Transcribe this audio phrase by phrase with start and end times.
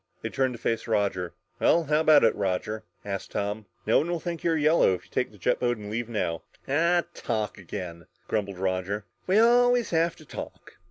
[0.23, 1.35] They turned to face Roger.
[1.59, 3.67] "Well, how about it, Roger?" asked Tom.
[3.85, 6.41] "No one will think you're yellow if you take the jet boat and leave now."
[6.67, 9.05] "Ah talk again!" grumbled Roger.
[9.27, 10.77] "We always have to talk.